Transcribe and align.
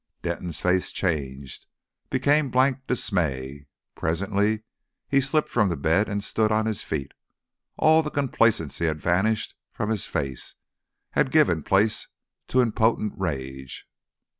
Denton's 0.23 0.59
face 0.59 0.91
changed 0.91 1.67
became 2.09 2.49
blank 2.49 2.87
dismay. 2.87 3.67
Presently 3.93 4.63
he 5.07 5.21
slipped 5.21 5.47
from 5.47 5.69
the 5.69 5.77
bed 5.77 6.09
and 6.09 6.23
stood 6.23 6.51
on 6.51 6.65
his 6.65 6.81
feet. 6.81 7.11
All 7.77 8.01
the 8.01 8.09
complacency 8.09 8.87
had 8.87 8.99
vanished 8.99 9.53
from 9.75 9.91
his 9.91 10.07
face, 10.07 10.55
had 11.11 11.29
given 11.29 11.61
place 11.61 12.07
to 12.47 12.63
impotent 12.63 13.13
rage. 13.15 13.85